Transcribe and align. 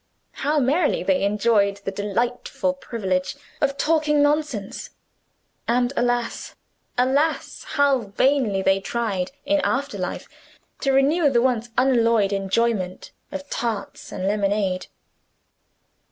How 0.41 0.57
merrily 0.59 1.03
they 1.03 1.21
enjoyed 1.23 1.77
the 1.85 1.91
delightful 1.91 2.73
privilege 2.73 3.35
of 3.61 3.77
talking 3.77 4.19
nonsense! 4.23 4.89
And 5.67 5.93
alas! 5.95 6.55
alas! 6.97 7.63
how 7.75 7.99
vainly 7.99 8.63
they 8.63 8.79
tried, 8.79 9.31
in 9.45 9.59
after 9.59 9.99
life, 9.99 10.27
to 10.79 10.91
renew 10.91 11.29
the 11.29 11.39
once 11.43 11.69
unalloyed 11.77 12.33
enjoyment 12.33 13.11
of 13.31 13.47
tarts 13.51 14.11
and 14.11 14.27
lemonade! 14.27 14.87